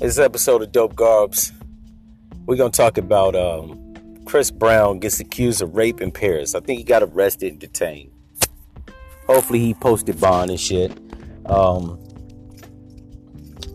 This 0.00 0.18
episode 0.18 0.62
of 0.62 0.72
Dope 0.72 0.94
Garbs, 0.94 1.52
we're 2.46 2.56
gonna 2.56 2.70
talk 2.70 2.96
about 2.96 3.36
um, 3.36 3.94
Chris 4.24 4.50
Brown 4.50 4.98
gets 4.98 5.20
accused 5.20 5.60
of 5.60 5.76
rape 5.76 6.00
in 6.00 6.10
Paris. 6.10 6.54
I 6.54 6.60
think 6.60 6.78
he 6.78 6.84
got 6.84 7.02
arrested 7.02 7.52
and 7.52 7.60
detained. 7.60 8.10
Hopefully, 9.26 9.58
he 9.58 9.74
posted 9.74 10.18
bond 10.18 10.48
and 10.48 10.58
shit. 10.58 10.98
Um, 11.44 12.02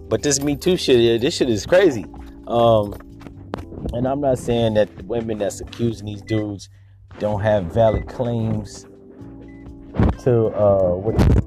but 0.10 0.24
this 0.24 0.42
Me 0.42 0.56
Too 0.56 0.78
shit, 0.78 1.22
this 1.22 1.36
shit 1.36 1.48
is 1.48 1.64
crazy. 1.68 2.06
Um, 2.48 2.96
and 3.94 4.08
I'm 4.08 4.20
not 4.20 4.40
saying 4.40 4.74
that 4.74 4.98
the 4.98 5.04
women 5.04 5.38
that's 5.38 5.62
accusing 5.62 6.08
these 6.08 6.24
dudes 6.24 6.70
don't 7.20 7.42
have 7.42 7.66
valid 7.66 8.08
claims 8.08 8.88
to 10.24 10.48
uh, 10.48 10.96
what 10.96 11.45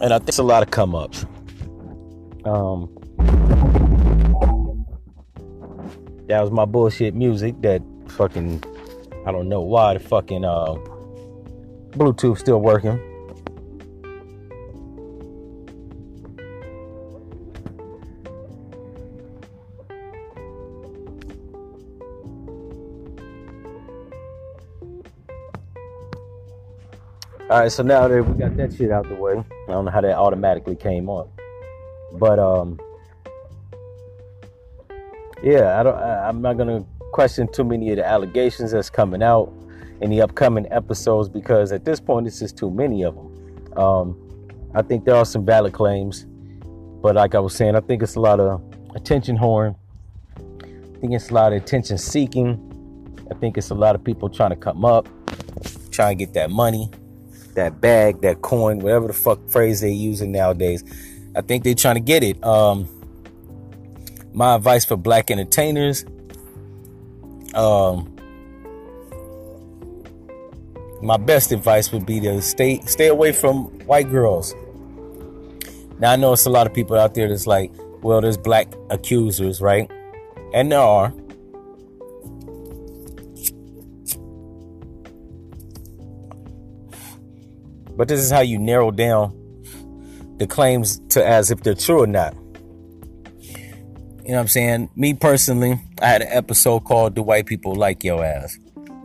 and 0.00 0.12
I 0.12 0.18
think 0.18 0.28
it's 0.28 0.38
a 0.38 0.42
lot 0.42 0.62
of 0.62 0.70
come 0.70 0.94
ups. 0.94 1.24
Um, 2.44 2.94
that 6.28 6.40
was 6.40 6.50
my 6.50 6.64
bullshit 6.64 7.14
music. 7.14 7.60
That 7.62 7.82
fucking, 8.08 8.62
I 9.26 9.32
don't 9.32 9.48
know 9.48 9.60
why 9.60 9.94
the 9.94 10.00
fucking 10.00 10.44
uh, 10.44 10.74
Bluetooth 11.90 12.38
still 12.38 12.60
working. 12.60 12.98
All 27.50 27.58
right, 27.58 27.72
so 27.72 27.82
now 27.82 28.06
that 28.06 28.22
we 28.22 28.38
got 28.38 28.56
that 28.58 28.72
shit 28.72 28.92
out 28.92 29.08
the 29.08 29.16
way, 29.16 29.32
I 29.32 29.72
don't 29.72 29.84
know 29.84 29.90
how 29.90 30.00
that 30.02 30.14
automatically 30.14 30.76
came 30.76 31.10
up, 31.10 31.28
but 32.12 32.38
um, 32.38 32.78
yeah, 35.42 35.80
I 35.80 35.82
don't. 35.82 35.96
I, 35.96 36.28
I'm 36.28 36.40
not 36.42 36.58
gonna 36.58 36.86
question 37.10 37.48
too 37.52 37.64
many 37.64 37.90
of 37.90 37.96
the 37.96 38.06
allegations 38.06 38.70
that's 38.70 38.88
coming 38.88 39.20
out 39.20 39.52
in 40.00 40.10
the 40.10 40.22
upcoming 40.22 40.68
episodes 40.70 41.28
because 41.28 41.72
at 41.72 41.84
this 41.84 41.98
point 41.98 42.28
it's 42.28 42.38
just 42.38 42.56
too 42.56 42.70
many 42.70 43.02
of 43.02 43.16
them. 43.16 43.76
Um, 43.76 44.16
I 44.72 44.82
think 44.82 45.04
there 45.04 45.16
are 45.16 45.24
some 45.24 45.44
valid 45.44 45.72
claims, 45.72 46.26
but 47.02 47.16
like 47.16 47.34
I 47.34 47.40
was 47.40 47.52
saying, 47.52 47.74
I 47.74 47.80
think 47.80 48.04
it's 48.04 48.14
a 48.14 48.20
lot 48.20 48.38
of 48.38 48.62
attention 48.94 49.34
horn. 49.34 49.74
I 50.38 51.00
think 51.00 51.14
it's 51.14 51.30
a 51.30 51.34
lot 51.34 51.52
of 51.52 51.60
attention 51.60 51.98
seeking. 51.98 53.18
I 53.28 53.34
think 53.34 53.58
it's 53.58 53.70
a 53.70 53.74
lot 53.74 53.96
of 53.96 54.04
people 54.04 54.28
trying 54.28 54.50
to 54.50 54.56
come 54.56 54.84
up, 54.84 55.08
trying 55.90 56.16
to 56.16 56.24
get 56.24 56.32
that 56.34 56.50
money 56.50 56.92
that 57.54 57.80
bag, 57.80 58.20
that 58.22 58.42
coin, 58.42 58.78
whatever 58.80 59.06
the 59.06 59.12
fuck 59.12 59.38
phrase 59.48 59.80
they're 59.80 59.90
using 59.90 60.32
nowadays. 60.32 60.84
I 61.34 61.40
think 61.42 61.64
they're 61.64 61.74
trying 61.74 61.96
to 61.96 62.00
get 62.00 62.22
it. 62.22 62.42
Um, 62.44 62.88
my 64.32 64.54
advice 64.54 64.84
for 64.84 64.96
black 64.96 65.30
entertainers, 65.30 66.04
um, 67.54 68.16
my 71.02 71.16
best 71.16 71.52
advice 71.52 71.92
would 71.92 72.06
be 72.06 72.20
to 72.20 72.42
stay 72.42 72.80
stay 72.82 73.06
away 73.06 73.32
from 73.32 73.64
white 73.86 74.10
girls. 74.10 74.54
Now 75.98 76.12
I 76.12 76.16
know 76.16 76.32
it's 76.32 76.46
a 76.46 76.50
lot 76.50 76.66
of 76.66 76.74
people 76.74 76.96
out 76.96 77.14
there 77.14 77.28
that's 77.28 77.46
like, 77.46 77.72
well, 78.02 78.20
there's 78.20 78.38
black 78.38 78.72
accusers, 78.90 79.60
right? 79.60 79.90
And 80.54 80.72
there 80.72 80.80
are. 80.80 81.12
But 87.96 88.08
this 88.08 88.20
is 88.20 88.30
how 88.30 88.40
you 88.40 88.58
narrow 88.58 88.90
down 88.90 89.36
the 90.38 90.46
claims 90.46 91.00
to 91.10 91.26
as 91.26 91.50
if 91.50 91.62
they're 91.62 91.74
true 91.74 92.02
or 92.02 92.06
not. 92.06 92.34
You 94.24 94.34
know 94.34 94.36
what 94.36 94.40
I'm 94.42 94.48
saying? 94.48 94.90
Me 94.96 95.12
personally, 95.14 95.80
I 96.00 96.06
had 96.06 96.22
an 96.22 96.28
episode 96.30 96.84
called 96.84 97.14
Do 97.14 97.22
White 97.22 97.46
People 97.46 97.74
Like 97.74 98.04
Your 98.04 98.24
Ass? 98.24 98.58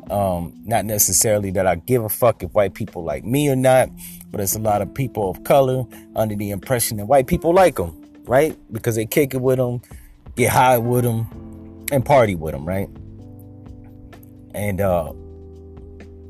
Um, 0.09 0.53
not 0.63 0.85
necessarily 0.85 1.49
that 1.51 1.65
I 1.65 1.75
give 1.75 2.03
a 2.03 2.09
fuck 2.09 2.43
if 2.43 2.53
white 2.53 2.75
people 2.75 3.03
like 3.03 3.25
me 3.25 3.49
or 3.49 3.55
not, 3.55 3.89
but 4.29 4.39
it's 4.39 4.55
a 4.55 4.59
lot 4.59 4.81
of 4.81 4.93
people 4.93 5.31
of 5.31 5.43
color 5.43 5.83
under 6.15 6.35
the 6.35 6.51
impression 6.51 6.97
that 6.97 7.07
white 7.07 7.25
people 7.25 7.53
like 7.53 7.77
them, 7.77 7.99
right? 8.25 8.55
Because 8.71 8.95
they 8.95 9.05
kick 9.05 9.33
it 9.33 9.41
with 9.41 9.57
them, 9.57 9.81
get 10.35 10.51
high 10.51 10.77
with 10.77 11.05
them, 11.05 11.85
and 11.91 12.05
party 12.05 12.35
with 12.35 12.53
them, 12.53 12.65
right? 12.65 12.87
And 14.53 14.79
uh, 14.79 15.11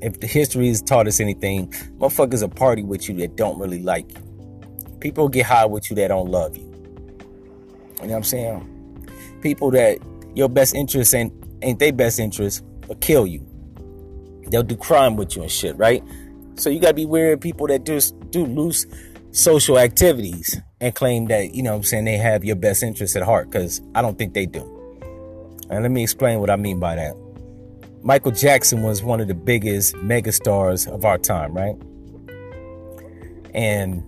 if 0.05 0.19
the 0.19 0.27
history 0.27 0.67
has 0.67 0.81
taught 0.81 1.07
us 1.07 1.19
anything, 1.19 1.67
motherfuckers 1.97 2.43
a 2.43 2.47
party 2.47 2.83
with 2.83 3.09
you 3.09 3.15
that 3.17 3.35
don't 3.35 3.57
really 3.59 3.81
like 3.81 4.09
you. 4.11 4.97
People 4.99 5.27
get 5.27 5.45
high 5.45 5.65
with 5.65 5.89
you 5.89 5.95
that 5.95 6.09
don't 6.09 6.29
love 6.29 6.55
you. 6.55 6.63
You 6.63 8.07
know 8.07 8.07
what 8.07 8.11
I'm 8.17 8.23
saying? 8.23 9.09
People 9.41 9.71
that 9.71 9.97
your 10.35 10.49
best 10.49 10.75
interest 10.75 11.13
ain't 11.15 11.33
ain't 11.61 11.79
their 11.79 11.93
best 11.93 12.19
interest 12.19 12.63
will 12.87 12.95
kill 12.95 13.25
you. 13.25 13.45
They'll 14.49 14.63
do 14.63 14.75
crime 14.75 15.15
with 15.15 15.35
you 15.35 15.41
and 15.41 15.51
shit, 15.51 15.75
right? 15.77 16.03
So 16.55 16.69
you 16.69 16.79
gotta 16.79 16.93
be 16.93 17.05
wary 17.05 17.33
of 17.33 17.41
people 17.41 17.67
that 17.67 17.85
just 17.85 18.17
do 18.29 18.45
loose 18.45 18.85
social 19.31 19.79
activities 19.79 20.61
and 20.79 20.93
claim 20.93 21.25
that, 21.27 21.55
you 21.55 21.63
know 21.63 21.71
what 21.71 21.77
I'm 21.77 21.83
saying, 21.83 22.05
they 22.05 22.17
have 22.17 22.45
your 22.45 22.55
best 22.55 22.83
interest 22.83 23.15
at 23.15 23.23
heart, 23.23 23.49
because 23.49 23.81
I 23.95 24.01
don't 24.01 24.17
think 24.17 24.33
they 24.33 24.45
do. 24.45 24.61
And 25.69 25.81
let 25.81 25.91
me 25.91 26.03
explain 26.03 26.39
what 26.39 26.49
I 26.49 26.55
mean 26.57 26.79
by 26.79 26.95
that. 26.95 27.15
Michael 28.05 28.31
Jackson 28.31 28.83
was 28.83 29.01
one 29.01 29.19
of 29.19 29.27
the 29.27 29.33
biggest 29.33 29.95
megastars 29.95 30.87
of 30.87 31.05
our 31.05 31.17
time, 31.17 31.55
right? 31.55 31.75
And 33.55 34.03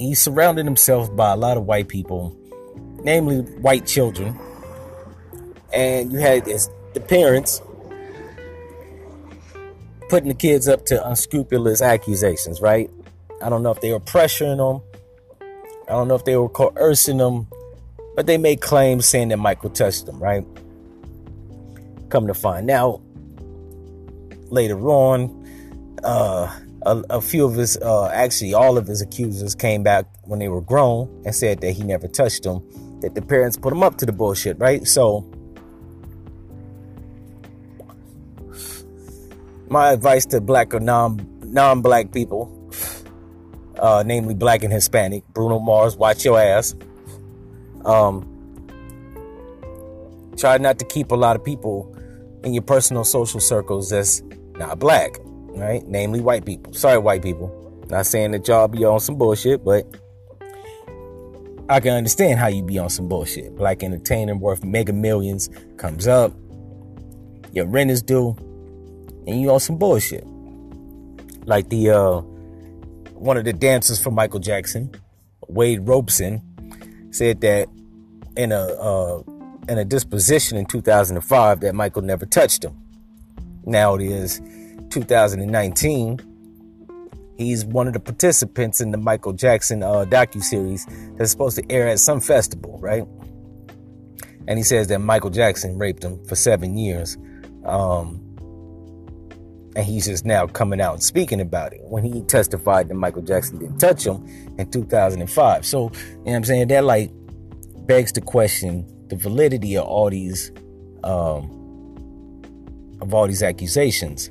he 0.00 0.16
surrounded 0.16 0.64
himself 0.64 1.14
by 1.14 1.30
a 1.30 1.36
lot 1.36 1.56
of 1.56 1.62
white 1.62 1.86
people, 1.86 2.36
namely 3.04 3.42
white 3.60 3.86
children. 3.86 4.36
And 5.72 6.12
you 6.12 6.18
had 6.18 6.44
the 6.44 7.00
parents 7.06 7.62
putting 10.08 10.26
the 10.26 10.34
kids 10.34 10.66
up 10.66 10.86
to 10.86 11.08
unscrupulous 11.08 11.80
accusations, 11.80 12.60
right? 12.60 12.90
I 13.40 13.48
don't 13.48 13.62
know 13.62 13.70
if 13.70 13.80
they 13.80 13.92
were 13.92 14.00
pressuring 14.00 14.56
them. 14.56 14.82
I 15.88 15.92
don't 15.92 16.08
know 16.08 16.16
if 16.16 16.24
they 16.24 16.36
were 16.36 16.48
coercing 16.48 17.18
them, 17.18 17.46
but 18.16 18.26
they 18.26 18.38
made 18.38 18.60
claims 18.60 19.06
saying 19.06 19.28
that 19.28 19.36
Michael 19.36 19.70
touched 19.70 20.06
them, 20.06 20.18
right? 20.20 20.44
Come 22.08 22.26
to 22.26 22.34
find 22.34 22.70
out 22.70 23.02
later 24.50 24.78
on, 24.88 25.44
uh, 26.04 26.54
a, 26.82 27.02
a, 27.10 27.20
few 27.20 27.44
of 27.44 27.54
his, 27.54 27.76
uh, 27.78 28.08
actually 28.08 28.54
all 28.54 28.78
of 28.78 28.86
his 28.86 29.02
accusers 29.02 29.54
came 29.54 29.82
back 29.82 30.06
when 30.22 30.38
they 30.38 30.48
were 30.48 30.60
grown 30.60 31.22
and 31.24 31.34
said 31.34 31.60
that 31.60 31.72
he 31.72 31.82
never 31.82 32.06
touched 32.06 32.44
them, 32.44 32.62
that 33.00 33.14
the 33.14 33.22
parents 33.22 33.56
put 33.56 33.72
him 33.72 33.82
up 33.82 33.96
to 33.98 34.06
the 34.06 34.12
bullshit, 34.12 34.58
right? 34.58 34.86
So, 34.86 35.28
my 39.68 39.90
advice 39.90 40.26
to 40.26 40.40
black 40.40 40.74
or 40.74 40.80
non 40.80 41.18
non 41.42 41.82
black 41.82 42.12
people, 42.12 42.52
uh, 43.78 44.04
namely 44.06 44.34
black 44.34 44.62
and 44.62 44.72
Hispanic, 44.72 45.26
Bruno 45.28 45.58
Mars, 45.58 45.96
watch 45.96 46.24
your 46.24 46.40
ass. 46.40 46.74
Um, 47.84 48.32
try 50.36 50.58
not 50.58 50.78
to 50.78 50.84
keep 50.84 51.10
a 51.10 51.16
lot 51.16 51.36
of 51.36 51.44
people 51.44 51.95
in 52.46 52.54
your 52.54 52.62
personal 52.62 53.02
social 53.02 53.40
circles 53.40 53.90
that's 53.90 54.22
not 54.56 54.78
black, 54.78 55.18
right? 55.48 55.84
Namely 55.88 56.20
white 56.20 56.46
people. 56.46 56.72
Sorry, 56.72 56.96
white 56.96 57.20
people. 57.20 57.50
Not 57.90 58.06
saying 58.06 58.30
that 58.30 58.46
y'all 58.46 58.68
be 58.68 58.84
on 58.84 59.00
some 59.00 59.16
bullshit, 59.16 59.64
but 59.64 59.84
I 61.68 61.80
can 61.80 61.94
understand 61.94 62.38
how 62.38 62.46
you 62.46 62.62
be 62.62 62.78
on 62.78 62.88
some 62.88 63.08
bullshit. 63.08 63.56
Black 63.56 63.82
entertainer 63.82 64.36
worth 64.36 64.64
mega 64.64 64.92
millions 64.92 65.50
comes 65.76 66.06
up, 66.06 66.32
your 67.52 67.66
rent 67.66 67.90
is 67.90 68.00
due, 68.00 68.36
and 69.26 69.40
you 69.40 69.50
on 69.50 69.58
some 69.58 69.76
bullshit. 69.76 70.24
Like 71.46 71.68
the 71.68 71.90
uh 71.90 72.20
one 73.14 73.36
of 73.36 73.44
the 73.44 73.52
dancers 73.52 74.00
for 74.00 74.12
Michael 74.12 74.40
Jackson, 74.40 74.94
Wade 75.48 75.80
Robson, 75.88 76.42
said 77.10 77.40
that 77.40 77.68
in 78.36 78.52
a 78.52 78.60
uh 78.60 79.22
and 79.68 79.78
a 79.78 79.84
disposition 79.84 80.56
in 80.56 80.66
2005 80.66 81.60
that 81.60 81.74
Michael 81.74 82.02
never 82.02 82.26
touched 82.26 82.64
him. 82.64 82.76
Now 83.64 83.94
it 83.96 84.02
is 84.02 84.40
2019. 84.90 86.20
He's 87.36 87.64
one 87.64 87.86
of 87.86 87.92
the 87.92 88.00
participants 88.00 88.80
in 88.80 88.92
the 88.92 88.98
Michael 88.98 89.32
Jackson 89.32 89.82
uh, 89.82 90.06
docu 90.08 90.42
series 90.42 90.86
that's 91.16 91.30
supposed 91.30 91.56
to 91.58 91.70
air 91.70 91.88
at 91.88 91.98
some 91.98 92.20
festival, 92.20 92.78
right? 92.80 93.06
And 94.48 94.58
he 94.58 94.62
says 94.62 94.88
that 94.88 95.00
Michael 95.00 95.30
Jackson 95.30 95.76
raped 95.76 96.04
him 96.04 96.24
for 96.24 96.36
seven 96.36 96.78
years. 96.78 97.18
Um, 97.64 98.22
and 99.74 99.84
he's 99.84 100.06
just 100.06 100.24
now 100.24 100.46
coming 100.46 100.80
out 100.80 100.94
and 100.94 101.02
speaking 101.02 101.40
about 101.40 101.74
it 101.74 101.80
when 101.82 102.02
he 102.02 102.22
testified 102.22 102.88
that 102.88 102.94
Michael 102.94 103.20
Jackson 103.20 103.58
didn't 103.58 103.78
touch 103.78 104.06
him 104.06 104.26
in 104.58 104.70
2005. 104.70 105.66
So, 105.66 105.78
you 105.78 105.86
know 105.86 106.22
what 106.22 106.34
I'm 106.36 106.44
saying? 106.44 106.68
That 106.68 106.84
like 106.84 107.10
begs 107.86 108.12
the 108.12 108.22
question 108.22 108.86
the 109.08 109.16
validity 109.16 109.76
of 109.76 109.84
all 109.84 110.10
these 110.10 110.52
um, 111.04 111.50
of 113.00 113.12
all 113.14 113.26
these 113.26 113.42
accusations. 113.42 114.30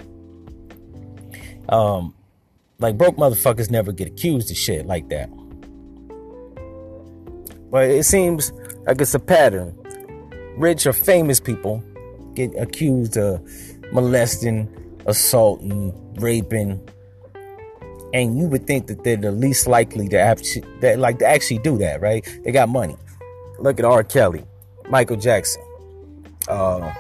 Um, 1.69 2.13
Like 2.80 2.98
broke 2.98 3.16
motherfuckers 3.16 3.72
never 3.72 3.94
get 3.94 4.07
accused 4.07 4.51
of 4.51 4.57
shit 4.57 4.86
like 4.86 5.07
that. 5.10 5.30
But 7.72 7.89
it 7.89 8.04
seems 8.06 8.51
like 8.86 9.00
it's 9.00 9.13
a 9.16 9.19
pattern. 9.19 9.74
Rich 10.57 10.86
or 10.86 10.94
famous 10.94 11.39
people 11.39 11.81
get 12.33 12.54
accused 12.57 13.18
of 13.18 13.42
molesting, 13.92 14.68
assaulting, 15.06 15.94
raping, 16.19 16.80
and 18.13 18.38
you 18.38 18.48
would 18.48 18.68
think 18.68 18.88
that 18.88 19.04
they're 19.04 19.18
the 19.18 19.31
least 19.31 19.68
likely 19.68 20.07
to 20.10 20.19
actually, 20.19 20.63
that 20.81 21.00
like 21.00 21.19
to 21.19 21.25
actually 21.25 21.60
do 21.60 21.78
that, 21.78 22.01
right? 22.01 22.24
They 22.44 22.51
got 22.51 22.69
money. 22.69 22.98
Look 23.60 23.80
at 23.80 23.86
R. 23.86 24.04
Kelly, 24.04 24.44
Michael 24.90 25.18
Jackson. 25.18 25.64
Uh, 26.48 26.94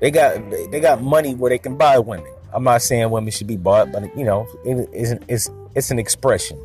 they 0.00 0.10
got 0.10 0.50
they 0.50 0.80
got 0.80 1.02
money 1.02 1.34
where 1.34 1.50
they 1.50 1.58
can 1.58 1.76
buy 1.76 1.98
women. 1.98 2.32
I'm 2.52 2.64
not 2.64 2.82
saying 2.82 3.08
women 3.10 3.30
should 3.30 3.46
be 3.46 3.56
bought, 3.56 3.92
but 3.92 4.16
you 4.16 4.24
know, 4.24 4.48
it's, 4.64 5.14
it's 5.28 5.50
it's 5.74 5.90
an 5.90 5.98
expression. 5.98 6.62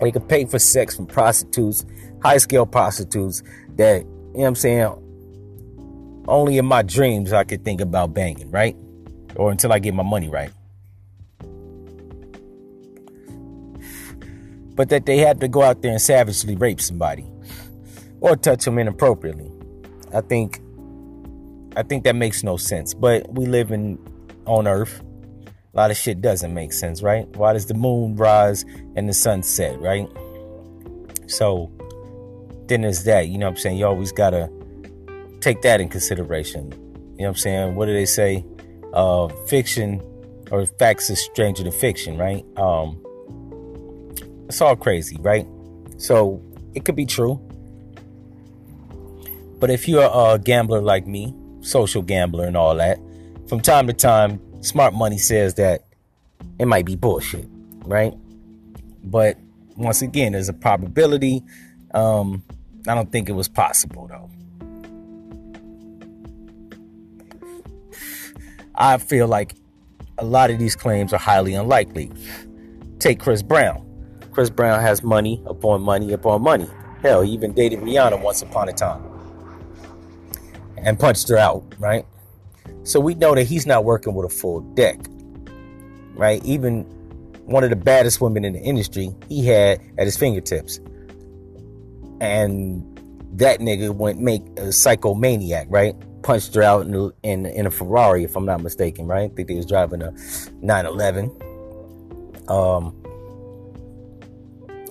They 0.00 0.10
can 0.10 0.22
pay 0.22 0.44
for 0.44 0.58
sex 0.58 0.96
from 0.96 1.06
prostitutes, 1.06 1.84
high 2.22 2.38
scale 2.38 2.66
prostitutes 2.66 3.42
that 3.76 4.02
you 4.02 4.04
know 4.04 4.40
what 4.40 4.46
I'm 4.46 4.54
saying. 4.54 5.00
Only 6.26 6.56
in 6.56 6.64
my 6.64 6.82
dreams 6.82 7.32
I 7.32 7.44
could 7.44 7.64
think 7.64 7.80
about 7.80 8.14
banging, 8.14 8.50
right? 8.50 8.76
Or 9.36 9.50
until 9.50 9.72
I 9.72 9.78
get 9.78 9.92
my 9.92 10.02
money 10.02 10.30
right. 10.30 10.50
But 14.74 14.88
that 14.88 15.04
they 15.04 15.18
had 15.18 15.40
to 15.40 15.48
go 15.48 15.62
out 15.62 15.82
there 15.82 15.90
and 15.90 16.00
savagely 16.00 16.56
rape 16.56 16.80
somebody 16.80 17.26
or 18.24 18.36
touch 18.36 18.64
them 18.64 18.78
inappropriately. 18.78 19.52
I 20.14 20.22
think 20.22 20.60
I 21.76 21.82
think 21.82 22.04
that 22.04 22.16
makes 22.16 22.42
no 22.42 22.56
sense. 22.56 22.94
But 22.94 23.30
we 23.34 23.44
live 23.44 23.70
in 23.70 23.98
on 24.46 24.66
Earth. 24.66 25.02
A 25.74 25.76
lot 25.76 25.90
of 25.90 25.96
shit 25.96 26.22
doesn't 26.22 26.54
make 26.54 26.72
sense, 26.72 27.02
right? 27.02 27.28
Why 27.36 27.52
does 27.52 27.66
the 27.66 27.74
moon 27.74 28.16
rise 28.16 28.64
and 28.96 29.08
the 29.08 29.12
sun 29.12 29.42
set, 29.42 29.78
right? 29.78 30.08
So 31.26 31.70
then 32.66 32.80
there's 32.80 33.04
that, 33.04 33.28
you 33.28 33.36
know 33.36 33.46
what 33.46 33.56
I'm 33.56 33.56
saying? 33.58 33.76
You 33.76 33.86
always 33.86 34.10
gotta 34.10 34.50
take 35.40 35.60
that 35.62 35.82
in 35.82 35.90
consideration. 35.90 36.72
You 36.72 36.78
know 36.78 37.14
what 37.16 37.28
I'm 37.28 37.34
saying? 37.36 37.74
What 37.74 37.86
do 37.86 37.92
they 37.92 38.06
say? 38.06 38.44
Uh 38.94 39.28
fiction 39.48 40.00
or 40.50 40.64
facts 40.64 41.10
is 41.10 41.22
stranger 41.22 41.62
than 41.62 41.72
fiction, 41.72 42.16
right? 42.16 42.42
Um 42.56 43.02
it's 44.48 44.62
all 44.62 44.76
crazy, 44.76 45.18
right? 45.20 45.46
So 45.98 46.40
it 46.74 46.86
could 46.86 46.96
be 46.96 47.04
true. 47.04 47.38
But 49.58 49.70
if 49.70 49.88
you're 49.88 50.10
a 50.12 50.38
gambler 50.38 50.80
like 50.80 51.06
me, 51.06 51.34
social 51.60 52.02
gambler 52.02 52.46
and 52.46 52.56
all 52.56 52.74
that, 52.76 52.98
from 53.48 53.60
time 53.60 53.86
to 53.86 53.92
time, 53.92 54.40
smart 54.62 54.94
money 54.94 55.18
says 55.18 55.54
that 55.54 55.84
it 56.58 56.66
might 56.66 56.86
be 56.86 56.96
bullshit, 56.96 57.46
right? 57.84 58.14
But 59.02 59.38
once 59.76 60.02
again, 60.02 60.32
there's 60.32 60.48
a 60.48 60.52
probability. 60.52 61.42
Um, 61.92 62.42
I 62.88 62.94
don't 62.94 63.10
think 63.12 63.28
it 63.28 63.32
was 63.32 63.48
possible 63.48 64.08
though. 64.08 64.30
I 68.74 68.98
feel 68.98 69.28
like 69.28 69.54
a 70.18 70.24
lot 70.24 70.50
of 70.50 70.58
these 70.58 70.74
claims 70.74 71.12
are 71.12 71.18
highly 71.18 71.54
unlikely. 71.54 72.10
Take 72.98 73.20
Chris 73.20 73.42
Brown. 73.42 73.86
Chris 74.32 74.50
Brown 74.50 74.80
has 74.80 75.02
money 75.02 75.40
upon 75.46 75.82
money 75.82 76.12
upon 76.12 76.42
money. 76.42 76.68
Hell, 77.02 77.22
he 77.22 77.30
even 77.32 77.52
dated 77.52 77.80
Rihanna 77.80 78.20
once 78.20 78.42
upon 78.42 78.68
a 78.68 78.72
time 78.72 79.13
and 80.84 80.98
punched 80.98 81.28
her 81.28 81.36
out, 81.36 81.64
right? 81.78 82.06
So 82.84 83.00
we 83.00 83.14
know 83.14 83.34
that 83.34 83.44
he's 83.44 83.66
not 83.66 83.84
working 83.84 84.14
with 84.14 84.26
a 84.26 84.34
full 84.34 84.60
deck, 84.60 84.98
right? 86.14 86.44
Even 86.44 86.82
one 87.46 87.64
of 87.64 87.70
the 87.70 87.76
baddest 87.76 88.20
women 88.20 88.44
in 88.44 88.52
the 88.52 88.60
industry, 88.60 89.14
he 89.28 89.44
had 89.46 89.80
at 89.98 90.06
his 90.06 90.16
fingertips. 90.16 90.78
And 92.20 92.82
that 93.38 93.60
nigga 93.60 93.94
went 93.94 94.20
make 94.20 94.42
a 94.58 94.68
psychomaniac, 94.70 95.66
right? 95.68 95.94
Punched 96.22 96.54
her 96.54 96.62
out 96.62 96.86
in, 96.86 97.12
in, 97.22 97.46
in 97.46 97.66
a 97.66 97.70
Ferrari, 97.70 98.24
if 98.24 98.36
I'm 98.36 98.46
not 98.46 98.62
mistaken, 98.62 99.06
right? 99.06 99.30
I 99.30 99.34
think 99.34 99.50
he 99.50 99.56
was 99.56 99.66
driving 99.66 100.02
a 100.02 100.12
911. 100.62 101.30
Um, 102.48 102.94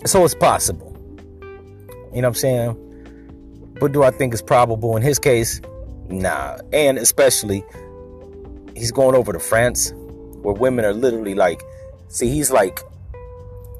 so 0.05 0.25
it's 0.25 0.35
possible. 0.35 0.89
You 2.13 2.21
know 2.21 2.27
what 2.27 2.29
I'm 2.29 2.33
saying? 2.35 3.75
But 3.79 3.91
do 3.91 4.03
I 4.03 4.11
think 4.11 4.33
it's 4.33 4.41
probable 4.41 4.95
in 4.95 5.01
his 5.01 5.17
case? 5.17 5.61
Nah. 6.13 6.59
And 6.71 6.97
especially 6.97 7.63
he's 8.75 8.91
going 8.91 9.15
over 9.15 9.33
to 9.33 9.39
France 9.39 9.93
where 9.95 10.53
women 10.53 10.85
are 10.85 10.93
literally 10.93 11.35
like 11.35 11.61
see 12.07 12.29
he's 12.29 12.51
like 12.51 12.79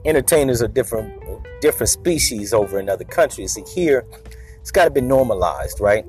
entertainers 0.05 0.61
are 0.61 0.67
different 0.67 1.21
different 1.61 1.89
species 1.89 2.53
over 2.53 2.79
in 2.79 2.89
other 2.89 3.03
countries. 3.03 3.53
See 3.53 3.63
here 3.73 4.05
it's 4.59 4.71
gotta 4.71 4.89
be 4.89 5.01
normalized, 5.01 5.79
right? 5.79 6.05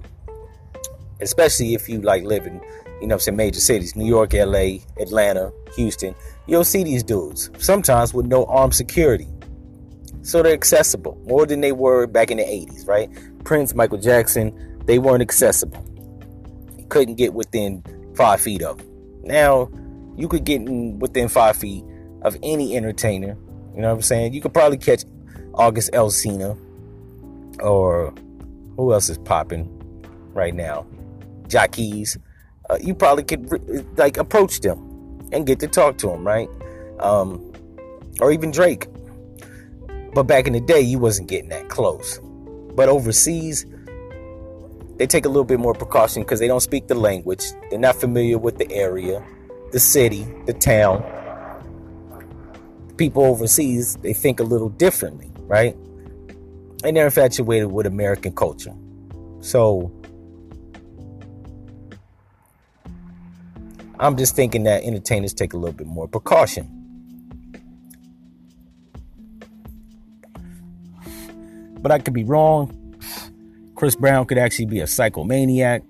Especially 1.21 1.75
if 1.75 1.89
you 1.89 2.01
like 2.01 2.25
live 2.25 2.47
in, 2.47 2.61
you 3.01 3.07
know 3.07 3.19
saying, 3.19 3.37
major 3.37 3.61
cities, 3.61 3.95
New 3.95 4.07
York, 4.07 4.33
LA, 4.33 4.79
Atlanta, 4.99 5.53
Houston. 5.77 6.15
You'll 6.47 6.65
see 6.65 6.85
these 6.85 7.03
dudes, 7.03 7.51
sometimes 7.59 8.15
with 8.15 8.27
no 8.27 8.45
armed 8.47 8.75
security. 8.75 9.29
So 10.23 10.43
they're 10.43 10.55
accessible 10.55 11.21
more 11.27 11.47
than 11.47 11.61
they 11.61 11.73
were 11.73 12.07
back 12.07 12.31
in 12.31 12.39
the 12.39 12.45
80s, 12.45 12.87
right? 12.89 13.11
Prince, 13.45 13.75
Michael 13.75 13.99
Jackson, 13.99 14.81
they 14.87 14.99
weren't 14.99 15.23
accessible. 15.23 15.85
Couldn't 16.89 17.15
get 17.17 17.35
within 17.35 17.83
five 18.15 18.41
feet 18.41 18.63
of 18.63 18.79
them. 18.79 18.87
Now, 19.23 19.71
you 20.17 20.29
could 20.29 20.45
get 20.45 20.61
in 20.61 20.99
within 20.99 21.29
five 21.29 21.57
feet 21.57 21.85
of 22.23 22.37
any 22.43 22.77
entertainer. 22.77 23.37
You 23.75 23.83
know 23.83 23.89
what 23.89 23.97
I'm 23.97 24.03
saying? 24.03 24.35
You 24.35 24.41
could 24.41 24.55
probably 24.55 24.79
catch 24.79 25.05
August 25.55 25.93
Alsina 25.93 26.57
or 27.61 28.13
who 28.77 28.93
else 28.93 29.09
is 29.09 29.19
popping 29.19 29.69
right 30.33 30.55
now? 30.55 30.87
Jacquees. 31.49 32.19
Uh, 32.71 32.79
you 32.81 32.95
probably 32.95 33.25
could 33.25 33.99
like 33.99 34.17
approach 34.17 34.61
them 34.61 34.79
and 35.33 35.47
get 35.47 35.61
to 35.61 35.69
talk 35.69 35.99
to 35.99 36.09
them, 36.09 36.27
right? 36.27 36.49
Um, 37.01 37.53
or 38.21 38.33
even 38.33 38.51
Drake. 38.51 38.87
But 40.15 40.25
back 40.25 40.47
in 40.47 40.53
the 40.53 40.61
day, 40.61 40.81
you 40.81 40.99
wasn't 40.99 41.29
getting 41.29 41.49
that 41.51 41.69
close. 41.69 42.21
But 42.75 42.89
overseas, 42.89 43.67
they 44.97 45.07
take 45.07 45.25
a 45.25 45.29
little 45.29 45.45
bit 45.45 45.59
more 45.59 45.75
precaution 45.75 46.23
because 46.23 46.41
they 46.41 46.47
don't 46.47 46.61
speak 46.61 46.87
the 46.87 46.95
language. 46.95 47.43
They're 47.71 47.79
not 47.79 47.97
familiar 47.97 48.39
with 48.39 48.59
the 48.59 48.71
area, 48.73 49.25
the 49.73 49.81
city, 49.81 50.27
the 50.47 50.53
town. 50.53 51.03
People 52.97 53.25
overseas, 53.25 53.97
they 53.97 54.13
think 54.13 54.41
a 54.41 54.45
little 54.45 54.69
differently, 54.69 55.31
right? 55.43 55.77
And 56.85 56.97
they're 56.97 57.07
infatuated 57.07 57.73
with 57.73 57.87
American 57.87 58.35
culture. 58.35 58.75
So 59.41 59.93
I'm 63.99 64.17
just 64.17 64.37
thinking 64.37 64.65
that 64.65 64.85
entertainers 64.85 65.35
take 65.35 65.53
a 65.53 65.57
little 65.57 65.77
bit 65.77 65.87
more 65.87 66.07
precaution. 66.07 66.75
but 71.85 71.93
I 71.93 71.99
could 71.99 72.15
be 72.15 72.25
wrong. 72.25 72.84
Chris 73.75 73.97
Brown 73.97 74.27
could 74.27 74.39
actually 74.39 74.67
be 74.67 74.81
a 74.81 74.85
psychomaniac, 74.85 75.83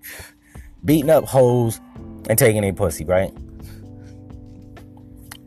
beating 0.85 1.11
up 1.11 1.25
hoes 1.25 1.81
and 2.29 2.39
taking 2.39 2.65
a 2.65 2.73
pussy, 2.73 3.05
right? 3.05 3.33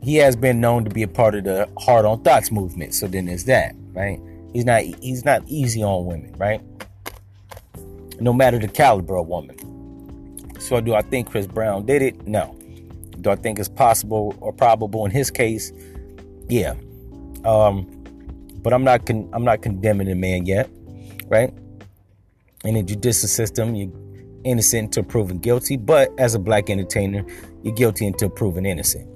He 0.02 0.16
has 0.16 0.36
been 0.36 0.60
known 0.60 0.84
to 0.84 0.90
be 0.90 1.02
a 1.02 1.08
part 1.08 1.34
of 1.34 1.44
the 1.44 1.68
hard 1.78 2.04
on 2.04 2.22
thoughts 2.22 2.50
movement, 2.50 2.94
so 2.94 3.06
then 3.06 3.26
there's 3.26 3.44
that, 3.44 3.74
right? 3.92 4.20
He's 4.52 4.64
not 4.64 4.82
he's 4.82 5.24
not 5.24 5.42
easy 5.46 5.82
on 5.82 6.06
women, 6.06 6.34
right? 6.38 6.60
No 8.20 8.32
matter 8.32 8.58
the 8.58 8.68
caliber 8.68 9.16
of 9.16 9.26
woman. 9.26 9.56
So 10.60 10.80
do 10.80 10.94
I 10.94 11.02
think 11.02 11.30
Chris 11.30 11.46
Brown 11.46 11.86
did 11.86 12.02
it? 12.02 12.26
No. 12.26 12.56
Do 13.20 13.30
I 13.30 13.36
think 13.36 13.58
it's 13.58 13.68
possible 13.68 14.36
or 14.40 14.52
probable 14.52 15.04
in 15.04 15.10
his 15.10 15.30
case? 15.30 15.72
Yeah. 16.48 16.74
Um, 17.44 17.86
but 18.62 18.72
I'm 18.72 18.84
not 18.84 19.06
con- 19.06 19.28
I'm 19.32 19.44
not 19.44 19.62
condemning 19.62 20.08
the 20.08 20.14
man 20.14 20.46
yet, 20.46 20.70
right? 21.26 21.52
In 22.64 22.74
the 22.74 22.82
judicial 22.82 23.28
system, 23.28 23.74
you're 23.74 23.92
innocent 24.44 24.96
until 24.96 25.04
proven 25.04 25.38
guilty, 25.38 25.76
but 25.76 26.10
as 26.18 26.34
a 26.34 26.38
black 26.38 26.70
entertainer, 26.70 27.24
you're 27.62 27.74
guilty 27.74 28.06
until 28.06 28.30
proven 28.30 28.66
innocent. 28.66 29.06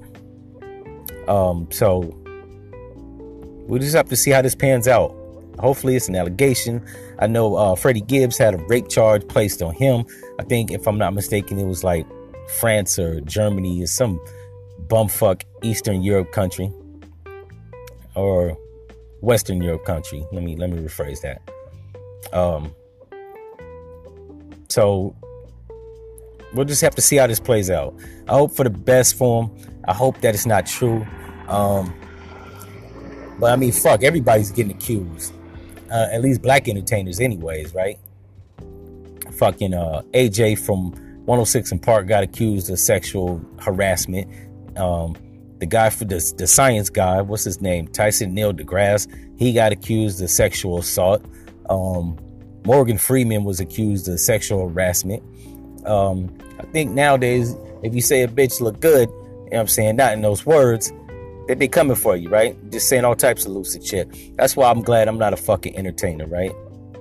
Um, 1.29 1.69
so 1.71 2.01
we 3.67 3.79
just 3.79 3.95
have 3.95 4.09
to 4.09 4.17
see 4.17 4.31
how 4.31 4.43
this 4.43 4.55
pans 4.55 4.87
out. 4.87 5.17
Hopefully, 5.59 5.97
it's 5.97 6.09
an 6.09 6.17
allegation. 6.17 6.85
I 7.19 7.27
know 7.27 7.57
uh, 7.57 7.75
Freddie 7.75 8.01
Gibbs 8.01 8.39
had 8.39 8.55
a 8.55 8.59
rape 8.69 8.89
charge 8.89 9.27
placed 9.29 9.63
on 9.63 9.75
him. 9.75 10.05
I 10.39 10.45
think, 10.45 10.71
if 10.71 10.87
I'm 10.87 10.99
not 10.99 11.15
mistaken, 11.15 11.59
it 11.59 11.67
was 11.67 11.85
like 11.85 12.07
France 12.59 12.99
or 12.99 13.21
Germany 13.21 13.83
or 13.83 13.87
some 13.87 14.21
bumfuck 14.87 15.43
Eastern 15.63 16.03
Europe 16.03 16.33
country, 16.33 16.73
or 18.15 18.57
Western 19.21 19.63
Europe 19.63 19.85
country. 19.85 20.25
Let 20.33 20.43
me 20.43 20.57
let 20.57 20.71
me 20.71 20.79
rephrase 20.79 21.21
that. 21.21 21.43
Um, 22.33 22.75
so 24.73 25.14
we'll 26.52 26.64
just 26.64 26.81
have 26.81 26.95
to 26.95 27.02
see 27.02 27.17
how 27.17 27.26
this 27.26 27.41
plays 27.41 27.71
out. 27.71 27.95
I 28.29 28.33
hope 28.33 28.52
for 28.52 28.64
the 28.64 28.71
best 28.71 29.17
for 29.17 29.45
him. 29.45 29.83
I 29.87 29.95
hope 29.95 30.21
that 30.21 30.35
it's 30.35 30.47
not 30.47 30.67
true. 30.67 31.07
Um, 31.49 31.95
but 33.38 33.52
I 33.52 33.57
mean, 33.57 33.73
fuck, 33.73 34.02
everybody's 34.02 34.50
getting 34.50 34.73
accused. 34.73 35.35
Uh, 35.91 36.09
at 36.11 36.23
least 36.23 36.41
black 36.41 36.69
entertainers, 36.69 37.21
anyways, 37.21 37.75
right? 37.75 37.99
Fucking 39.33 39.75
uh, 39.75 40.02
AJ 40.14 40.59
from 40.59 40.93
106 41.26 41.73
& 41.79 41.83
Park 41.83 42.07
got 42.07 42.23
accused 42.23 42.71
of 42.71 42.79
sexual 42.79 43.45
harassment. 43.61 44.29
Um, 44.79 45.17
the 45.59 45.67
guy 45.67 45.91
for 45.91 46.05
the, 46.05 46.35
the 46.38 46.47
science 46.47 46.88
guy, 46.88 47.21
what's 47.21 47.45
his 47.45 47.61
name? 47.61 47.88
Tyson 47.88 48.35
Neil 48.35 48.52
deGrasse, 48.52 49.07
he 49.38 49.52
got 49.52 49.73
accused 49.73 50.23
of 50.23 50.31
sexual 50.31 50.79
assault. 50.79 51.25
Um, 51.69 52.19
Morgan 52.64 52.99
Freeman 52.99 53.45
was 53.45 53.61
accused 53.61 54.09
of 54.09 54.21
sexual 54.21 54.69
harassment. 54.69 55.23
Um, 55.87 56.37
I 56.59 56.64
think 56.66 56.92
nowadays, 56.92 57.57
if 57.83 57.95
you 57.95 58.00
say 58.00 58.23
a 58.23 58.28
bitch 58.28 58.61
look 58.61 58.81
good, 58.81 59.09
you 59.09 59.16
know 59.16 59.49
what 59.50 59.61
I'm 59.61 59.69
saying, 59.69 59.97
not 59.97 60.12
in 60.12 60.23
those 60.23 60.47
words, 60.47 60.92
they 61.49 61.54
be 61.54 61.69
coming 61.69 61.97
for 61.97 62.16
you, 62.16 62.28
right? 62.28 62.57
Just 62.71 62.88
saying 62.88 63.04
all 63.04 63.16
types 63.16 63.45
of 63.45 63.52
lucid 63.52 63.85
shit. 63.85 64.37
That's 64.37 64.57
why 64.57 64.71
I'm 64.71 64.83
glad 64.83 65.09
I'm 65.09 65.19
not 65.19 65.33
a 65.33 65.37
fucking 65.37 65.76
entertainer, 65.76 66.26
right? 66.26 66.52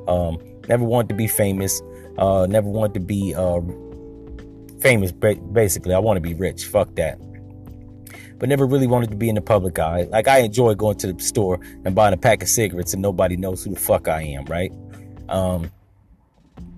Um, 0.07 0.37
never 0.67 0.83
wanted 0.83 1.09
to 1.09 1.15
be 1.15 1.27
famous. 1.27 1.81
Uh, 2.17 2.47
never 2.49 2.67
wanted 2.67 2.95
to 2.95 2.99
be 2.99 3.35
uh, 3.35 3.61
famous, 4.81 5.11
basically. 5.11 5.93
I 5.93 5.99
want 5.99 6.17
to 6.17 6.21
be 6.21 6.33
rich. 6.33 6.65
Fuck 6.65 6.95
that. 6.95 7.19
But 8.39 8.49
never 8.49 8.65
really 8.65 8.87
wanted 8.87 9.11
to 9.11 9.15
be 9.15 9.29
in 9.29 9.35
the 9.35 9.41
public 9.41 9.77
eye. 9.77 10.07
Like, 10.09 10.27
I 10.27 10.39
enjoy 10.39 10.73
going 10.73 10.97
to 10.97 11.13
the 11.13 11.21
store 11.21 11.59
and 11.85 11.93
buying 11.93 12.13
a 12.13 12.17
pack 12.17 12.41
of 12.41 12.49
cigarettes 12.49 12.93
and 12.93 13.01
nobody 13.01 13.37
knows 13.37 13.63
who 13.63 13.75
the 13.75 13.79
fuck 13.79 14.07
I 14.07 14.23
am, 14.23 14.45
right? 14.45 14.71
Um, 15.29 15.71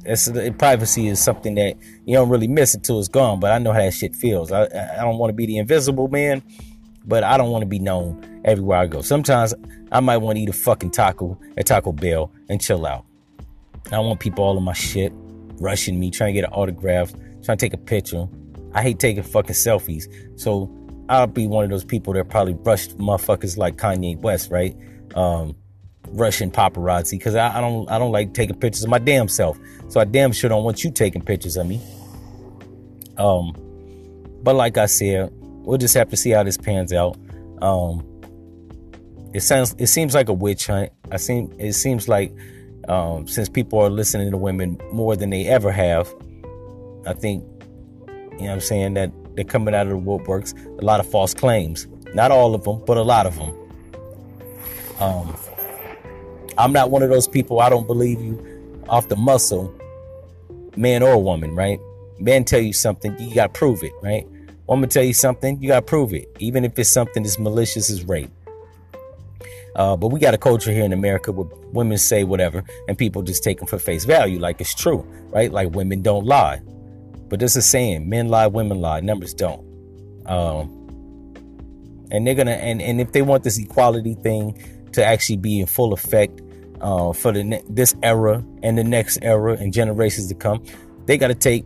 it's, 0.06 0.30
privacy 0.58 1.08
is 1.08 1.22
something 1.22 1.56
that 1.56 1.78
you 2.06 2.16
don't 2.16 2.30
really 2.30 2.48
miss 2.48 2.74
until 2.76 3.00
it's 3.00 3.08
gone, 3.08 3.40
but 3.40 3.52
I 3.52 3.58
know 3.58 3.72
how 3.72 3.80
that 3.80 3.94
shit 3.94 4.16
feels. 4.16 4.52
I, 4.52 4.64
I 4.64 5.02
don't 5.02 5.18
want 5.18 5.30
to 5.30 5.34
be 5.34 5.46
the 5.46 5.58
invisible 5.58 6.08
man, 6.08 6.44
but 7.06 7.24
I 7.24 7.38
don't 7.38 7.52
want 7.52 7.62
to 7.62 7.68
be 7.68 7.80
known 7.80 8.42
everywhere 8.46 8.80
I 8.80 8.88
go. 8.88 9.02
Sometimes 9.02 9.54
I 9.92 10.00
might 10.00 10.18
want 10.18 10.38
to 10.38 10.42
eat 10.42 10.50
a 10.50 10.54
fucking 10.54 10.92
taco 10.92 11.40
at 11.58 11.66
Taco 11.66 11.92
Bell 11.92 12.32
and 12.50 12.62
chill 12.62 12.86
out. 12.86 13.06
I 13.88 13.92
don't 13.92 14.08
want 14.08 14.20
people 14.20 14.44
all 14.44 14.58
in 14.58 14.64
my 14.64 14.74
shit, 14.74 15.12
rushing 15.60 16.00
me, 16.00 16.12
trying 16.12 16.34
to 16.34 16.42
get 16.42 16.48
an 16.48 16.54
autograph, 16.54 17.12
trying 17.44 17.58
to 17.58 17.66
take 17.66 17.74
a 17.74 17.78
picture. 17.78 18.28
I 18.74 18.82
hate 18.82 19.00
taking 19.00 19.24
fucking 19.24 19.56
selfies. 19.56 20.06
So 20.40 20.72
I'll 21.10 21.28
be 21.28 21.48
one 21.48 21.64
of 21.64 21.70
those 21.70 21.84
people 21.86 22.14
that 22.14 22.30
probably 22.30 22.56
rushed 22.56 22.98
motherfuckers 22.98 23.58
like 23.58 23.76
Kanye 23.76 24.18
West, 24.20 24.52
right? 24.52 24.76
Um, 25.16 25.56
Russian 26.10 26.52
paparazzi 26.52 27.12
because 27.12 27.36
I, 27.36 27.58
I, 27.58 27.62
don't 27.62 27.90
I 27.90 27.98
don't 27.98 28.12
like 28.12 28.34
taking 28.34 28.56
pictures 28.56 28.84
of 28.84 28.90
my 28.90 29.00
damn 29.00 29.28
self. 29.28 29.58
So 29.90 30.00
I 30.00 30.06
damn 30.06 30.32
sure 30.32 30.50
don't 30.50 30.64
want 30.64 30.84
you 30.84 30.92
taking 30.92 31.22
pictures 31.22 31.58
of 31.58 31.68
me. 31.68 31.82
Um, 33.18 33.54
but 34.44 34.56
like 34.56 34.78
I 34.78 34.86
said, 34.86 35.30
we'll 35.34 35.78
just 35.78 35.94
have 35.96 36.10
to 36.10 36.18
see 36.18 36.32
how 36.32 36.44
this 36.44 36.58
pans 36.58 36.94
out. 36.94 37.18
Um, 37.62 38.06
it 39.34 39.42
sounds 39.42 39.76
it 39.80 39.88
seems 39.88 40.14
like 40.14 40.30
a 40.30 40.34
witch 40.34 40.68
hunt. 40.68 40.92
I 41.12 41.18
seem 41.18 41.54
it 41.58 41.74
seems 41.74 42.08
like 42.08 42.36
um, 42.88 43.28
since 43.28 43.50
people 43.50 43.80
are 43.80 43.90
listening 43.90 44.32
to 44.32 44.38
women 44.38 44.78
more 44.92 45.16
than 45.16 45.30
they 45.30 45.48
ever 45.48 45.72
have, 45.72 46.14
I 47.08 47.14
think 47.14 47.44
you 48.04 48.40
know 48.40 48.46
what 48.46 48.50
I'm 48.50 48.60
saying 48.60 48.94
that 48.96 49.12
they're 49.36 49.46
coming 49.46 49.74
out 49.74 49.88
of 49.88 49.94
the 49.94 50.00
woodworks. 50.00 50.54
A 50.80 50.86
lot 50.86 51.00
of 51.00 51.10
false 51.10 51.34
claims. 51.34 51.88
Not 52.14 52.32
all 52.32 52.54
of 52.54 52.64
them, 52.64 52.84
but 52.86 52.98
a 52.98 53.02
lot 53.02 53.26
of 53.26 53.36
them. 53.36 53.54
Um, 55.00 55.36
I'm 56.58 56.74
not 56.74 56.92
one 56.92 57.04
of 57.04 57.10
those 57.10 57.28
people. 57.28 57.60
I 57.60 57.70
don't 57.70 57.88
believe 57.88 58.22
you 58.22 58.84
off 58.90 59.08
the 59.08 59.16
muscle, 59.16 59.74
man 60.76 61.04
or 61.04 61.22
woman, 61.22 61.56
right? 61.56 61.80
Man 62.20 62.44
tell 62.44 62.62
you 62.62 62.74
something, 62.74 63.18
you 63.20 63.34
got 63.34 63.54
to 63.54 63.58
prove 63.58 63.84
it, 63.84 63.94
right? 64.02 64.28
Woman 64.68 64.90
tell 64.90 65.04
you 65.04 65.14
something, 65.14 65.62
you 65.62 65.70
got 65.70 65.82
to 65.82 65.86
prove 65.86 66.14
it, 66.14 66.28
even 66.40 66.64
if 66.64 66.78
it's 66.78 66.90
something 66.90 67.26
as 67.26 67.38
malicious 67.40 67.90
as 67.90 68.04
rape. 68.04 68.32
Uh, 69.76 69.98
but 69.98 70.10
we 70.10 70.20
got 70.20 70.34
a 70.34 70.38
culture 70.38 70.72
here 70.72 70.84
in 70.84 70.94
America 70.94 71.32
where 71.32 71.48
women 71.72 71.98
say 71.98 72.24
whatever 72.24 72.64
and 72.88 72.98
people 72.98 73.24
just 73.24 73.44
take 73.44 73.58
them 73.58 73.68
for 73.68 73.80
face 73.80 74.06
value 74.06 74.40
like 74.40 74.62
it's 74.62 74.76
true, 74.76 75.02
right? 75.30 75.52
Like 75.52 75.72
women 75.72 76.02
don't 76.02 76.26
lie. 76.26 76.62
But 77.30 77.40
there's 77.40 77.56
a 77.56 77.62
saying 77.62 78.08
men 78.08 78.30
lie, 78.30 78.48
women 78.48 78.80
lie, 78.80 79.00
numbers 79.00 79.34
don't. 79.34 79.66
Um, 80.28 80.84
and 82.12 82.28
they're 82.28 82.36
gonna 82.36 82.52
and, 82.52 82.82
and 82.82 83.02
if 83.02 83.12
they 83.12 83.24
want 83.24 83.44
this 83.44 83.58
equality 83.58 84.14
thing 84.14 84.56
to 84.94 85.04
actually 85.04 85.38
be 85.38 85.60
in 85.60 85.66
full 85.66 85.94
effect 85.94 86.42
uh, 86.84 87.14
for 87.14 87.32
the 87.32 87.44
ne- 87.44 87.64
this 87.70 87.96
era 88.04 88.44
and 88.62 88.78
the 88.78 88.84
next 88.84 89.18
era 89.22 89.54
and 89.54 89.74
generations 89.74 90.28
to 90.28 90.36
come, 90.36 90.64
they 91.06 91.18
got 91.18 91.30
to 91.30 91.36
take 91.36 91.66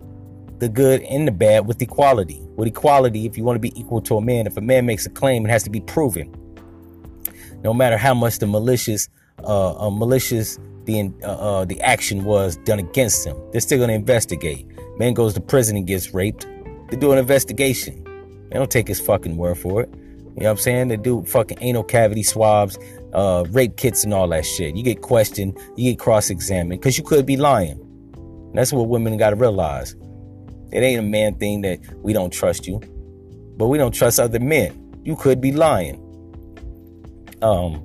the 0.59 0.69
good 0.69 1.01
and 1.01 1.27
the 1.27 1.31
bad 1.31 1.67
with 1.67 1.81
equality. 1.81 2.39
With 2.55 2.67
equality, 2.67 3.25
if 3.25 3.37
you 3.37 3.43
want 3.43 3.55
to 3.55 3.59
be 3.59 3.77
equal 3.79 4.01
to 4.01 4.17
a 4.17 4.21
man, 4.21 4.47
if 4.47 4.55
a 4.57 4.61
man 4.61 4.85
makes 4.85 5.05
a 5.05 5.09
claim, 5.09 5.45
it 5.45 5.49
has 5.49 5.63
to 5.63 5.69
be 5.69 5.81
proven. 5.81 6.33
No 7.63 7.73
matter 7.73 7.97
how 7.97 8.13
much 8.13 8.39
the 8.39 8.47
malicious, 8.47 9.09
uh, 9.43 9.87
uh 9.87 9.89
malicious 9.89 10.59
the 10.85 11.11
uh, 11.23 11.27
uh, 11.27 11.65
the 11.65 11.81
action 11.81 12.23
was 12.23 12.55
done 12.57 12.79
against 12.79 13.25
him, 13.25 13.37
they're 13.51 13.61
still 13.61 13.77
going 13.77 13.89
to 13.89 13.95
investigate. 13.95 14.65
Man 14.97 15.13
goes 15.13 15.33
to 15.33 15.41
prison 15.41 15.75
and 15.75 15.85
gets 15.85 16.13
raped. 16.13 16.47
They 16.89 16.97
do 16.97 17.11
an 17.11 17.17
investigation. 17.17 18.03
They 18.49 18.57
don't 18.57 18.71
take 18.71 18.87
his 18.87 18.99
fucking 18.99 19.35
word 19.35 19.57
for 19.57 19.81
it. 19.81 19.89
You 20.37 20.43
know 20.43 20.49
what 20.49 20.51
I'm 20.51 20.57
saying? 20.57 20.87
They 20.89 20.97
do 20.97 21.23
fucking 21.23 21.57
anal 21.61 21.83
cavity 21.83 22.23
swabs, 22.23 22.77
uh, 23.13 23.45
rape 23.49 23.77
kits, 23.77 24.03
and 24.03 24.13
all 24.13 24.27
that 24.29 24.45
shit. 24.45 24.75
You 24.75 24.83
get 24.83 25.01
questioned, 25.01 25.57
you 25.75 25.91
get 25.91 25.99
cross 25.99 26.29
examined 26.29 26.81
because 26.81 26.97
you 26.97 27.03
could 27.03 27.25
be 27.25 27.37
lying. 27.37 27.79
And 28.17 28.57
that's 28.57 28.73
what 28.73 28.87
women 28.87 29.17
got 29.17 29.31
to 29.31 29.35
realize. 29.35 29.95
It 30.71 30.81
ain't 30.81 30.99
a 30.99 31.03
man 31.03 31.35
thing 31.35 31.61
that 31.61 31.79
we 31.97 32.13
don't 32.13 32.31
trust 32.31 32.67
you, 32.67 32.79
but 33.57 33.67
we 33.67 33.77
don't 33.77 33.93
trust 33.93 34.19
other 34.19 34.39
men. 34.39 35.01
You 35.03 35.15
could 35.15 35.39
be 35.39 35.51
lying. 35.51 36.03
Um, 37.41 37.83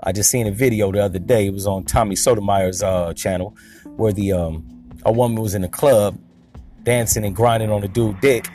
I 0.00 0.12
just 0.12 0.30
seen 0.30 0.46
a 0.46 0.52
video 0.52 0.92
the 0.92 1.02
other 1.02 1.18
day. 1.18 1.46
It 1.46 1.52
was 1.52 1.66
on 1.66 1.84
Tommy 1.84 2.14
Sotomayor's 2.14 2.82
uh, 2.82 3.14
channel 3.14 3.56
where 3.96 4.12
the 4.12 4.32
um, 4.32 4.88
a 5.04 5.12
woman 5.12 5.40
was 5.40 5.54
in 5.54 5.64
a 5.64 5.68
club 5.68 6.18
dancing 6.82 7.24
and 7.24 7.34
grinding 7.34 7.70
on 7.70 7.82
a 7.82 7.88
dude 7.88 8.20
dick, 8.20 8.46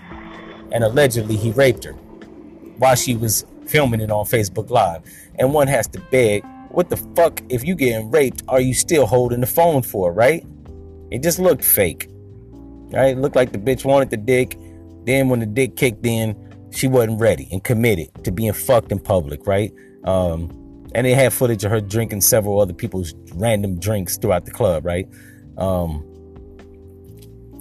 and 0.71 0.83
allegedly 0.83 1.35
he 1.35 1.51
raped 1.51 1.83
her 1.83 1.93
while 2.77 2.95
she 2.95 3.15
was 3.15 3.43
filming 3.69 4.01
it 4.01 4.11
on 4.11 4.25
Facebook 4.25 4.69
Live. 4.69 5.01
And 5.37 5.53
one 5.53 5.67
has 5.67 5.87
to 5.89 5.99
beg, 6.11 6.43
what 6.69 6.89
the 6.89 6.97
fuck, 6.97 7.41
if 7.49 7.63
you 7.63 7.75
getting 7.75 8.11
raped, 8.11 8.43
are 8.47 8.61
you 8.61 8.73
still 8.73 9.05
holding 9.05 9.41
the 9.41 9.47
phone 9.47 9.81
for, 9.81 10.11
right? 10.11 10.45
It 11.11 11.23
just 11.23 11.39
looked 11.39 11.63
fake. 11.63 12.07
Right? 12.91 13.15
It 13.15 13.19
looked 13.19 13.35
like 13.35 13.51
the 13.51 13.57
bitch 13.57 13.85
wanted 13.85 14.09
the 14.09 14.17
dick. 14.17 14.57
Then 15.05 15.29
when 15.29 15.39
the 15.39 15.45
dick 15.45 15.75
kicked 15.75 16.05
in, 16.05 16.35
she 16.71 16.87
wasn't 16.87 17.19
ready 17.19 17.47
and 17.51 17.63
committed 17.63 18.09
to 18.23 18.31
being 18.31 18.53
fucked 18.53 18.91
in 18.91 18.99
public, 18.99 19.45
right? 19.47 19.71
Um, 20.03 20.49
and 20.95 21.05
they 21.05 21.13
had 21.13 21.33
footage 21.33 21.63
of 21.63 21.71
her 21.71 21.81
drinking 21.81 22.21
several 22.21 22.59
other 22.59 22.73
people's 22.73 23.13
random 23.33 23.79
drinks 23.79 24.17
throughout 24.17 24.45
the 24.45 24.51
club, 24.51 24.85
right? 24.85 25.07
Um, 25.57 26.05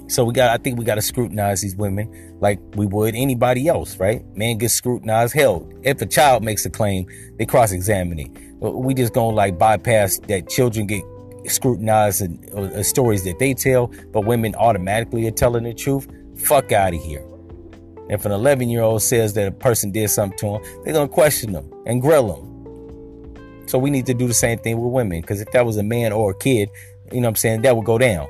so 0.08 0.24
we 0.24 0.32
got, 0.32 0.48
I 0.48 0.56
think 0.62 0.78
we 0.78 0.84
got 0.86 0.94
to 0.94 1.02
scrutinize 1.02 1.60
these 1.60 1.76
women 1.76 2.36
like 2.40 2.58
we 2.74 2.86
would 2.86 3.14
anybody 3.14 3.68
else, 3.68 3.98
right? 3.98 4.24
Man 4.34 4.56
gets 4.56 4.72
scrutinized. 4.72 5.34
Hell, 5.34 5.70
if 5.82 6.00
a 6.00 6.06
child 6.06 6.42
makes 6.42 6.64
a 6.64 6.70
claim, 6.70 7.06
they 7.38 7.44
cross-examine 7.44 8.18
it. 8.18 8.30
We 8.60 8.94
just 8.94 9.12
gonna 9.12 9.36
like 9.36 9.58
bypass 9.58 10.18
that 10.20 10.48
children 10.48 10.86
get 10.86 11.04
scrutinized 11.46 12.22
and 12.22 12.50
uh, 12.50 12.82
stories 12.82 13.22
that 13.24 13.38
they 13.38 13.52
tell, 13.52 13.92
but 14.12 14.22
women 14.22 14.54
automatically 14.54 15.28
are 15.28 15.32
telling 15.32 15.64
the 15.64 15.74
truth. 15.74 16.08
Fuck 16.36 16.72
out 16.72 16.94
of 16.94 17.00
here. 17.00 17.24
If 18.08 18.24
an 18.24 18.32
11 18.32 18.70
year 18.70 18.82
old 18.82 19.02
says 19.02 19.34
that 19.34 19.46
a 19.46 19.52
person 19.52 19.90
did 19.90 20.08
something 20.08 20.38
to 20.38 20.46
him, 20.56 20.82
they're 20.84 20.94
gonna 20.94 21.08
question 21.08 21.52
them 21.52 21.70
and 21.84 22.00
grill 22.00 22.34
them. 22.34 23.68
So 23.68 23.78
we 23.78 23.90
need 23.90 24.06
to 24.06 24.14
do 24.14 24.26
the 24.26 24.34
same 24.34 24.58
thing 24.58 24.80
with 24.80 24.90
women, 24.90 25.20
because 25.20 25.42
if 25.42 25.52
that 25.52 25.66
was 25.66 25.76
a 25.76 25.82
man 25.82 26.12
or 26.12 26.30
a 26.30 26.34
kid, 26.34 26.70
you 27.12 27.20
know 27.20 27.26
what 27.26 27.32
I'm 27.32 27.36
saying, 27.36 27.62
that 27.62 27.76
would 27.76 27.84
go 27.84 27.98
down. 27.98 28.26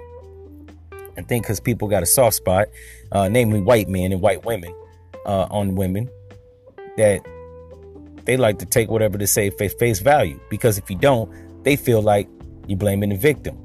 I 1.19 1.23
think 1.23 1.45
because 1.45 1.59
people 1.59 1.89
got 1.89 2.05
a 2.05 2.07
soft 2.07 2.37
spot, 2.37 2.69
uh, 3.11 3.29
namely 3.29 3.61
white 3.61 3.89
men 3.89 4.13
and 4.13 4.21
white 4.21 4.45
women, 4.45 4.73
uh, 5.27 5.49
on 5.51 5.75
women, 5.75 6.09
that 6.97 7.21
they 8.25 8.37
like 8.37 8.61
to 8.61 8.67
take 8.67 8.89
whatever 8.89 9.19
they 9.19 9.27
say 9.27 9.51
face, 9.51 9.75
face 9.75 9.99
value. 9.99 10.39
Because 10.49 10.79
if 10.79 10.89
you 10.89 10.97
don't, 10.97 11.29
they 11.65 11.75
feel 11.75 12.01
like 12.01 12.29
you're 12.69 12.79
blaming 12.79 13.09
the 13.09 13.17
victim. 13.17 13.59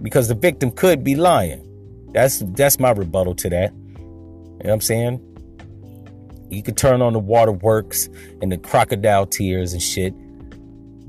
Because 0.00 0.28
the 0.28 0.34
victim 0.34 0.70
could 0.70 1.04
be 1.04 1.14
lying. 1.14 1.60
That's 2.12 2.42
that's 2.54 2.80
my 2.80 2.92
rebuttal 2.92 3.34
to 3.36 3.50
that. 3.50 3.72
You 3.74 4.00
know 4.00 4.56
what 4.60 4.70
I'm 4.70 4.80
saying? 4.80 5.20
You 6.48 6.62
could 6.62 6.78
turn 6.78 7.02
on 7.02 7.12
the 7.12 7.18
waterworks 7.18 8.08
and 8.40 8.50
the 8.50 8.56
crocodile 8.56 9.26
tears 9.26 9.74
and 9.74 9.82
shit. 9.82 10.14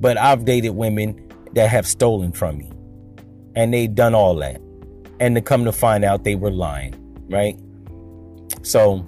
But 0.01 0.17
I've 0.17 0.43
dated 0.43 0.71
women 0.71 1.31
that 1.53 1.69
have 1.69 1.87
stolen 1.87 2.33
from 2.33 2.57
me. 2.57 2.69
And 3.55 3.73
they 3.73 3.87
done 3.87 4.13
all 4.13 4.35
that 4.37 4.59
and 5.19 5.35
to 5.35 5.41
come 5.41 5.65
to 5.65 5.71
find 5.71 6.03
out 6.03 6.23
they 6.23 6.35
were 6.35 6.51
lying, 6.51 6.95
right? 7.29 7.57
So 8.63 9.05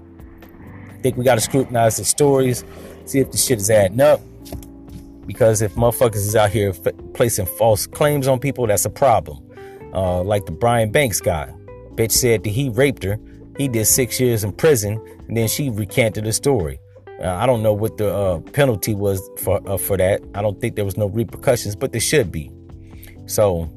I 0.89 1.01
think 1.01 1.17
we 1.17 1.23
got 1.23 1.35
to 1.35 1.41
scrutinize 1.41 1.97
the 1.97 2.05
stories, 2.05 2.63
see 3.05 3.19
if 3.19 3.31
the 3.31 3.37
shit 3.37 3.59
is 3.59 3.69
adding 3.69 4.01
up. 4.01 4.21
Because 5.25 5.61
if 5.61 5.75
motherfuckers 5.75 6.15
is 6.15 6.35
out 6.35 6.51
here 6.51 6.69
f- 6.69 6.93
placing 7.13 7.45
false 7.45 7.85
claims 7.85 8.27
on 8.27 8.39
people, 8.39 8.65
that's 8.65 8.85
a 8.85 8.89
problem. 8.89 9.43
Uh, 9.93 10.21
like 10.23 10.45
the 10.45 10.51
Brian 10.51 10.91
Banks 10.91 11.19
guy. 11.19 11.51
Bitch 11.95 12.11
said 12.11 12.43
that 12.43 12.49
he 12.49 12.69
raped 12.69 13.03
her. 13.03 13.19
He 13.57 13.67
did 13.67 13.85
six 13.85 14.19
years 14.19 14.43
in 14.43 14.53
prison, 14.53 15.03
and 15.27 15.35
then 15.35 15.47
she 15.47 15.69
recanted 15.69 16.23
the 16.23 16.31
story. 16.31 16.79
Uh, 17.21 17.29
I 17.29 17.47
don't 17.47 17.63
know 17.63 17.73
what 17.73 17.97
the 17.97 18.13
uh, 18.13 18.39
penalty 18.39 18.93
was 18.93 19.27
for 19.39 19.59
uh, 19.67 19.77
for 19.77 19.97
that. 19.97 20.21
I 20.35 20.41
don't 20.41 20.61
think 20.61 20.75
there 20.75 20.85
was 20.85 20.97
no 20.97 21.07
repercussions, 21.07 21.75
but 21.75 21.91
there 21.91 22.01
should 22.01 22.31
be. 22.31 22.51
So 23.25 23.69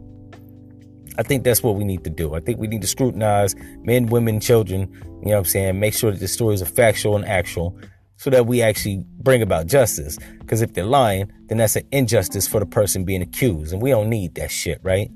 I 1.21 1.23
think 1.23 1.45
that's 1.45 1.62
what 1.62 1.77
we 1.77 1.85
need 1.85 2.03
to 2.05 2.11
do. 2.11 2.35
I 2.35 2.41
think 2.41 2.59
we 2.59 2.67
need 2.67 2.81
to 2.81 2.87
scrutinize 2.87 3.55
men, 3.83 4.07
women, 4.07 4.41
children, 4.41 4.91
you 5.21 5.27
know 5.27 5.33
what 5.33 5.37
I'm 5.37 5.45
saying? 5.45 5.79
Make 5.79 5.93
sure 5.93 6.11
that 6.11 6.19
the 6.19 6.27
stories 6.27 6.62
are 6.62 6.65
factual 6.65 7.15
and 7.15 7.27
actual 7.27 7.79
so 8.17 8.31
that 8.31 8.47
we 8.47 8.62
actually 8.62 9.05
bring 9.19 9.43
about 9.43 9.67
justice. 9.67 10.19
Because 10.39 10.62
if 10.62 10.73
they're 10.73 10.87
lying, 10.87 11.31
then 11.49 11.59
that's 11.59 11.77
an 11.77 11.87
injustice 11.93 12.49
for 12.49 12.59
the 12.59 12.65
person 12.65 13.05
being 13.05 13.21
accused. 13.21 13.75
And 13.75 13.83
we 13.83 13.91
don't 13.91 14.09
need 14.09 14.35
that 14.37 14.50
shit, 14.50 14.81
right? 14.83 15.11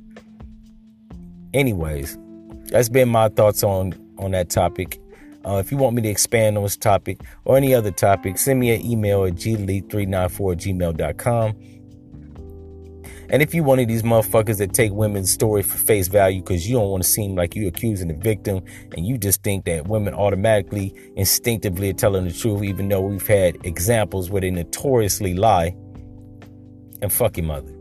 Anyways, 1.55 2.19
that's 2.67 2.91
been 2.91 3.09
my 3.09 3.31
thoughts 3.31 3.65
on 3.65 3.95
on 4.19 4.33
that 4.33 4.51
topic. 4.51 5.01
Uh, 5.47 5.57
if 5.57 5.73
you 5.73 5.79
want 5.79 5.97
me 5.97 6.03
to 6.03 6.09
expand 6.11 6.59
on 6.59 6.65
this 6.65 6.77
topic 6.77 7.19
or 7.47 7.57
any 7.57 7.75
other 7.75 7.91
topic, 7.91 8.37
send 8.37 8.61
me 8.61 8.75
an 8.75 8.85
email 8.85 9.25
at 9.25 9.37
glee394 9.37 9.89
gmail.com. 9.89 11.55
And 13.31 13.43
if 13.43 13.55
you 13.55 13.65
one 13.65 13.79
of 13.79 13.89
these 13.89 14.03
motherfuckers 14.03 14.59
that 14.59 14.73
take 14.73 14.93
women's 14.93 15.31
story 15.31 15.63
for 15.63 15.79
face 15.79 16.09
value 16.09 16.41
because 16.41 16.69
you 16.69 16.77
don't 16.77 16.91
want 16.91 17.03
to 17.03 17.09
seem 17.09 17.35
like 17.35 17.55
you're 17.55 17.69
accusing 17.69 18.09
the 18.09 18.15
victim 18.15 18.63
and 18.97 19.07
you 19.07 19.19
just 19.19 19.43
think 19.43 19.65
that 19.65 19.89
women 19.89 20.15
automatically, 20.15 20.95
instinctively 21.17 21.91
are 21.91 21.95
telling 21.95 22.25
the 22.25 22.33
truth, 22.33 22.63
even 22.63 22.89
though 22.89 23.01
we've 23.01 23.27
had 23.27 23.57
examples 23.65 24.31
where 24.31 24.41
they 24.41 24.51
notoriously 24.51 25.35
lie, 25.35 25.75
and 27.03 27.13
fuck 27.13 27.37
your 27.37 27.47
mother. 27.47 27.74